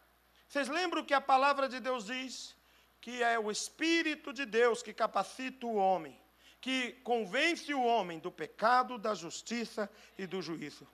[0.47, 2.55] Vocês lembram que a palavra de Deus diz?
[3.01, 6.21] Que é o Espírito de Deus que capacita o homem,
[6.61, 10.87] que convence o homem do pecado, da justiça e do juízo.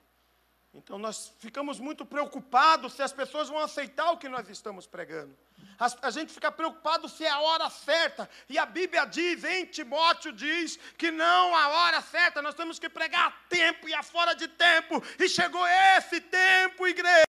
[0.74, 5.36] Então nós ficamos muito preocupados se as pessoas vão aceitar o que nós estamos pregando.
[5.78, 8.28] A, a, gente fica preocupado se é a hora certa.
[8.48, 12.88] E a Bíblia diz, em Timóteo diz, que não a hora certa, nós temos que
[12.88, 15.02] pregar a tempo e a fora de tempo.
[15.18, 17.24] E chegou esse tempo, igreja.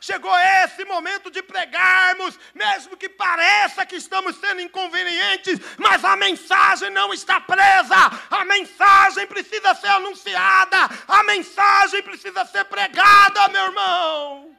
[0.00, 6.90] Chegou esse momento de pregarmos, mesmo que pareça que estamos sendo inconvenientes, mas a mensagem
[6.90, 7.96] não está presa.
[8.30, 10.78] A mensagem precisa ser anunciada.
[11.06, 14.49] A mensagem precisa ser pregada, meu irmão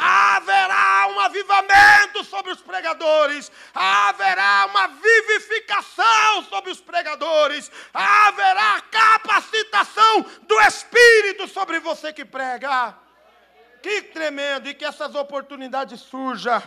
[0.00, 10.58] haverá um avivamento sobre os pregadores, haverá uma vivificação sobre os pregadores, haverá capacitação do
[10.60, 12.96] Espírito sobre você que prega.
[13.82, 14.68] Que tremendo!
[14.70, 16.62] E que essas oportunidades surjam.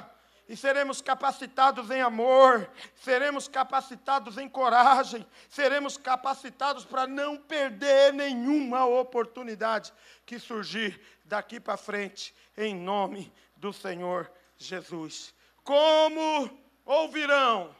[0.47, 8.85] E seremos capacitados em amor, seremos capacitados em coragem, seremos capacitados para não perder nenhuma
[8.85, 9.93] oportunidade
[10.25, 15.33] que surgir daqui para frente, em nome do Senhor Jesus.
[15.63, 16.49] Como
[16.85, 17.75] ouvirão?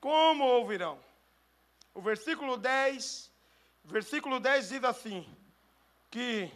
[0.00, 0.98] Como ouvirão?
[1.94, 3.30] O versículo 10,
[3.84, 5.26] versículo 10 diz assim:
[6.10, 6.52] que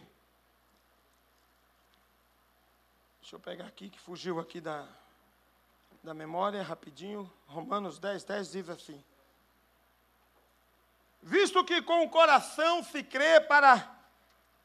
[3.29, 4.87] Deixa eu pegar aqui, que fugiu aqui da,
[6.03, 7.31] da memória, rapidinho.
[7.45, 9.05] Romanos 10, 10 diz assim:
[11.21, 13.98] Visto que com o coração se crê para,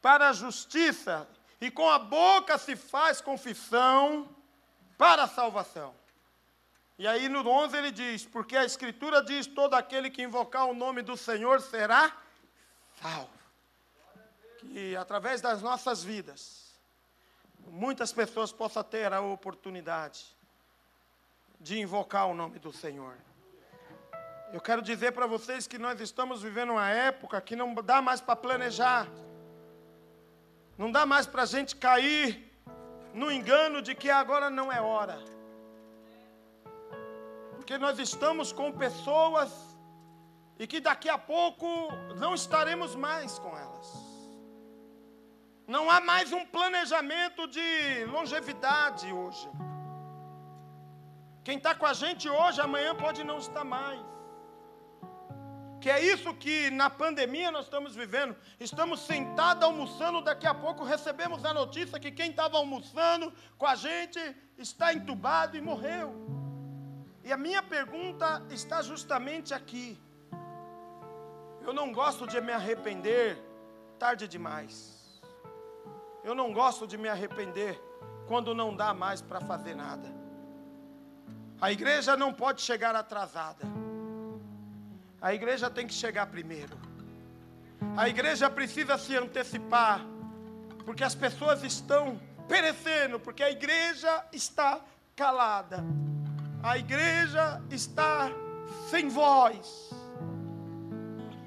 [0.04, 1.26] para a justiça,
[1.58, 4.28] e com a boca se faz confissão
[4.98, 5.94] para a salvação.
[6.98, 10.74] E aí no 11 ele diz: Porque a Escritura diz: Todo aquele que invocar o
[10.74, 12.14] nome do Senhor será
[13.00, 13.30] salvo.
[14.58, 16.74] Que através das nossas vidas,
[17.66, 20.22] muitas pessoas possam ter a oportunidade
[21.58, 23.16] de invocar o nome do Senhor.
[24.52, 28.20] Eu quero dizer para vocês que nós estamos vivendo uma época que não dá mais
[28.20, 29.08] para planejar,
[30.76, 32.26] não dá mais para a gente cair
[33.12, 35.18] no engano de que agora não é hora,
[37.54, 39.50] porque nós estamos com pessoas
[40.58, 41.66] e que daqui a pouco
[42.16, 43.88] não estaremos mais com elas.
[45.66, 49.48] Não há mais um planejamento de longevidade hoje.
[51.42, 54.13] Quem está com a gente hoje, amanhã pode não estar mais.
[55.84, 58.34] Que é isso que na pandemia nós estamos vivendo.
[58.58, 63.74] Estamos sentados almoçando, daqui a pouco recebemos a notícia que quem estava almoçando com a
[63.74, 64.18] gente
[64.56, 66.08] está entubado e morreu.
[67.22, 70.00] E a minha pergunta está justamente aqui.
[71.60, 73.36] Eu não gosto de me arrepender
[73.98, 75.20] tarde demais.
[76.24, 77.78] Eu não gosto de me arrepender
[78.26, 80.08] quando não dá mais para fazer nada.
[81.60, 83.83] A igreja não pode chegar atrasada.
[85.24, 86.78] A igreja tem que chegar primeiro.
[87.96, 90.04] A igreja precisa se antecipar,
[90.84, 94.82] porque as pessoas estão perecendo, porque a igreja está
[95.16, 95.82] calada.
[96.62, 98.30] A igreja está
[98.90, 99.94] sem voz.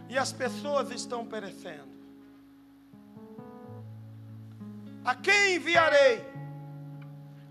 [0.09, 1.95] E as pessoas estão perecendo.
[5.05, 6.25] A quem enviarei?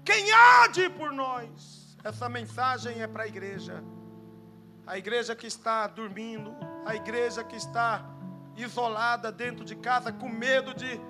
[0.05, 1.97] Quem há de ir por nós?
[2.03, 3.81] Essa mensagem é para a igreja.
[4.87, 8.05] A igreja que está dormindo, a igreja que está
[8.57, 11.01] isolada dentro de casa, com medo de,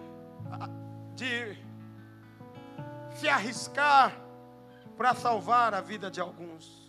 [1.14, 1.56] de
[3.16, 4.12] se arriscar
[4.96, 6.84] para salvar a vida de alguns.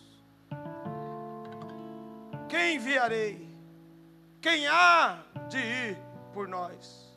[2.48, 3.46] Quem enviarei?
[4.40, 5.18] Quem há
[5.48, 5.98] de ir
[6.32, 7.08] por nós?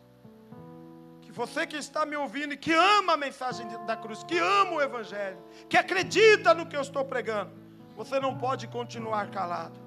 [1.31, 4.81] você que está me ouvindo e que ama a mensagem da cruz, que ama o
[4.81, 7.51] Evangelho, que acredita no que eu estou pregando,
[7.95, 9.79] você não pode continuar calado.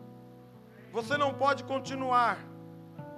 [0.93, 2.39] Você não pode continuar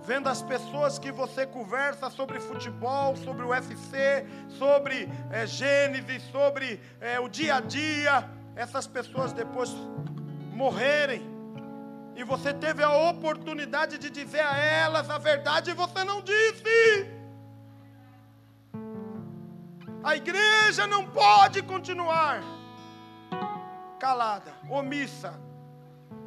[0.06, 6.80] vendo as pessoas que você conversa sobre futebol, sobre o UFC, sobre é, Gênesis, sobre
[7.00, 9.74] é, o dia a dia, essas pessoas depois
[10.52, 11.22] morrerem.
[12.14, 17.10] E você teve a oportunidade de dizer a elas a verdade e você não disse.
[20.02, 22.55] A igreja não pode continuar
[23.96, 25.40] calada, omissa.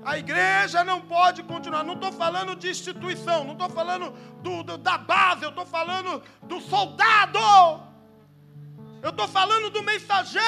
[0.03, 1.83] A igreja não pode continuar.
[1.83, 4.11] Não estou falando de instituição, não estou falando
[4.41, 7.39] do, do, da base, eu estou falando do soldado.
[9.01, 10.45] Eu estou falando do mensageiro.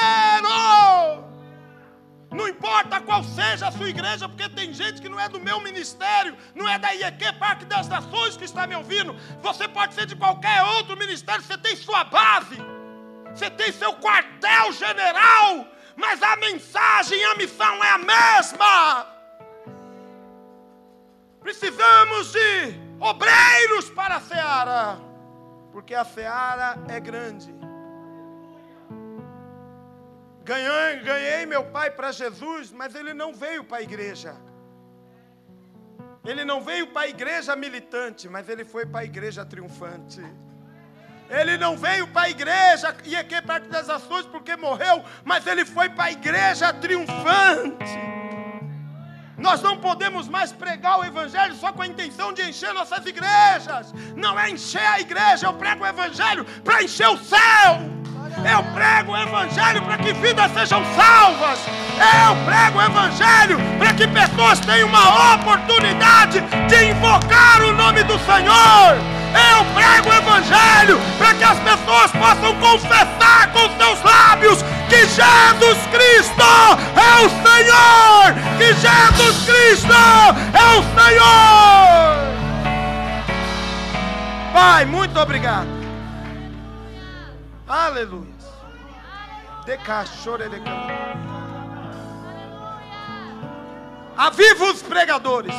[2.30, 5.60] Não importa qual seja a sua igreja, porque tem gente que não é do meu
[5.60, 9.14] ministério, não é da IEQ Parque das Nações que está me ouvindo.
[9.42, 12.58] Você pode ser de qualquer outro ministério, você tem sua base
[13.34, 15.66] você tem seu quartel-general,
[15.96, 19.08] mas a mensagem, a missão é a mesma.
[21.40, 25.00] Precisamos de obreiros para a seara,
[25.72, 27.54] porque a seara é grande.
[30.44, 34.36] Ganhei, ganhei meu pai para Jesus, mas ele não veio para a igreja.
[36.24, 40.22] Ele não veio para a igreja militante, mas ele foi para a igreja triunfante.
[41.32, 45.64] Ele não veio para a igreja e aqui Parque das Ações porque morreu, mas ele
[45.64, 47.98] foi para a igreja triunfante.
[49.38, 53.94] Nós não podemos mais pregar o Evangelho só com a intenção de encher nossas igrejas.
[54.16, 57.80] Não é encher a igreja, eu prego o Evangelho para encher o céu.
[58.38, 61.60] Eu prego o Evangelho para que vidas sejam salvas.
[61.96, 68.20] Eu prego o Evangelho para que pessoas tenham uma oportunidade de invocar o nome do
[68.20, 69.21] Senhor.
[69.34, 75.78] Eu prego o Evangelho para que as pessoas possam confessar com seus lábios que Jesus
[75.92, 76.44] Cristo
[76.96, 78.34] é o Senhor!
[78.58, 82.32] Que Jesus Cristo é o Senhor!
[84.54, 85.68] Pai, muito obrigado.
[87.68, 88.32] Aleluia.
[89.66, 90.62] De cachorro de
[94.18, 95.56] Aviva os pregadores.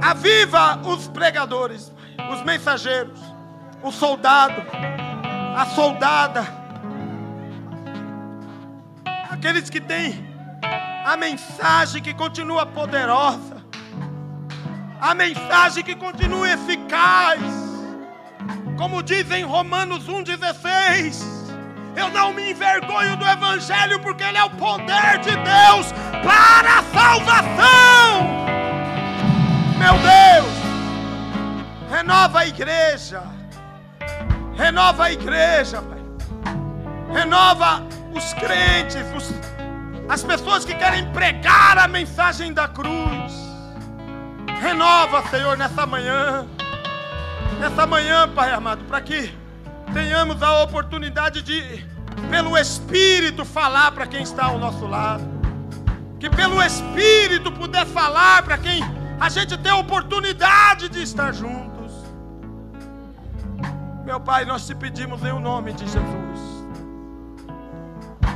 [0.00, 1.92] Aviva os pregadores,
[2.32, 3.18] os mensageiros,
[3.82, 4.62] o soldado,
[5.56, 6.46] a soldada,
[9.30, 10.26] aqueles que têm
[11.04, 13.64] a mensagem que continua poderosa,
[15.00, 17.40] a mensagem que continua eficaz,
[18.76, 21.38] como diz em Romanos 1,16.
[21.96, 25.92] Eu não me envergonho do Evangelho, porque ele é o poder de Deus
[26.22, 28.57] para a salvação.
[29.78, 30.52] Meu Deus,
[31.88, 33.22] renova a igreja,
[34.56, 36.00] renova a igreja, Pai.
[37.12, 39.32] renova os crentes, os,
[40.08, 43.32] as pessoas que querem pregar a mensagem da cruz.
[44.60, 46.44] Renova, Senhor, nessa manhã,
[47.60, 49.32] nessa manhã, Pai amado, para que
[49.94, 51.86] tenhamos a oportunidade de,
[52.28, 55.22] pelo Espírito, falar para quem está ao nosso lado.
[56.18, 61.92] Que pelo Espírito puder falar para quem a gente tem a oportunidade de estar juntos.
[64.04, 66.58] Meu Pai, nós te pedimos em o nome de Jesus.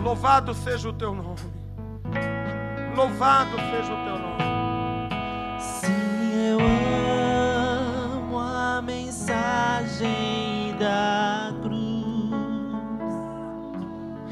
[0.03, 1.39] Louvado seja o teu nome.
[2.97, 4.43] Louvado seja o teu nome.
[5.61, 6.59] Sim, eu
[8.26, 12.33] amo a mensagem da cruz.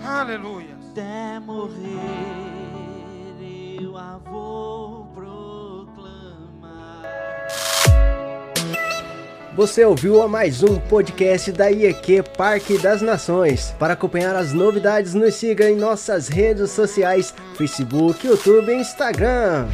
[0.04, 0.76] Aleluia.
[0.90, 2.49] Até morrer
[9.56, 13.74] Você ouviu a mais um podcast da IEQ Parque das Nações.
[13.80, 19.66] Para acompanhar as novidades, nos siga em nossas redes sociais: Facebook, YouTube e Instagram.